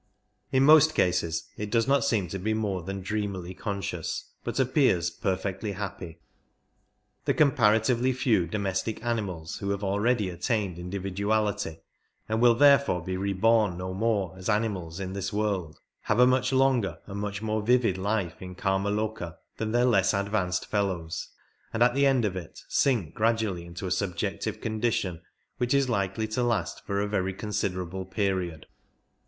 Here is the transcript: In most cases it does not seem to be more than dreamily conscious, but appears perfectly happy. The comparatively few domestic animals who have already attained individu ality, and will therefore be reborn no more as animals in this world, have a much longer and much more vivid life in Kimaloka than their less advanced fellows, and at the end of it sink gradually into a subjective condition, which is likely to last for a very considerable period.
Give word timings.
In 0.51 0.63
most 0.63 0.95
cases 0.95 1.47
it 1.57 1.69
does 1.69 1.87
not 1.87 2.03
seem 2.03 2.27
to 2.29 2.39
be 2.39 2.55
more 2.55 2.81
than 2.81 3.01
dreamily 3.01 3.53
conscious, 3.53 4.31
but 4.43 4.59
appears 4.59 5.11
perfectly 5.11 5.73
happy. 5.73 6.17
The 7.25 7.35
comparatively 7.35 8.11
few 8.11 8.47
domestic 8.47 9.05
animals 9.05 9.57
who 9.59 9.69
have 9.69 9.83
already 9.83 10.31
attained 10.31 10.77
individu 10.77 11.27
ality, 11.27 11.81
and 12.27 12.41
will 12.41 12.55
therefore 12.55 13.03
be 13.03 13.15
reborn 13.15 13.77
no 13.77 13.93
more 13.93 14.33
as 14.35 14.49
animals 14.49 14.99
in 14.99 15.13
this 15.13 15.31
world, 15.31 15.77
have 16.05 16.17
a 16.19 16.25
much 16.25 16.51
longer 16.51 16.97
and 17.05 17.19
much 17.19 17.43
more 17.43 17.61
vivid 17.61 17.95
life 17.99 18.41
in 18.41 18.55
Kimaloka 18.55 19.35
than 19.57 19.71
their 19.71 19.85
less 19.85 20.15
advanced 20.15 20.65
fellows, 20.65 21.27
and 21.71 21.83
at 21.83 21.93
the 21.93 22.07
end 22.07 22.25
of 22.25 22.35
it 22.35 22.61
sink 22.67 23.13
gradually 23.13 23.67
into 23.67 23.85
a 23.85 23.91
subjective 23.91 24.61
condition, 24.61 25.21
which 25.59 25.75
is 25.75 25.89
likely 25.89 26.27
to 26.29 26.41
last 26.41 26.83
for 26.87 27.01
a 27.01 27.07
very 27.07 27.35
considerable 27.35 28.05
period. 28.07 28.65